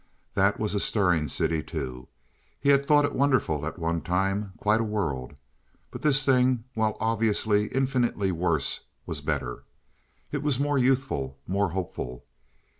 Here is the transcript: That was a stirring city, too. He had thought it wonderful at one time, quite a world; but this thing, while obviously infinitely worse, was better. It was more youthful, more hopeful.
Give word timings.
That 0.33 0.59
was 0.59 0.73
a 0.73 0.79
stirring 0.79 1.27
city, 1.27 1.61
too. 1.61 2.07
He 2.59 2.69
had 2.69 2.83
thought 2.87 3.05
it 3.05 3.13
wonderful 3.13 3.67
at 3.67 3.77
one 3.77 4.01
time, 4.01 4.53
quite 4.57 4.81
a 4.81 4.83
world; 4.83 5.35
but 5.91 6.01
this 6.01 6.25
thing, 6.25 6.63
while 6.73 6.97
obviously 6.99 7.67
infinitely 7.67 8.31
worse, 8.31 8.79
was 9.05 9.21
better. 9.21 9.63
It 10.31 10.41
was 10.41 10.59
more 10.59 10.79
youthful, 10.79 11.37
more 11.45 11.69
hopeful. 11.69 12.25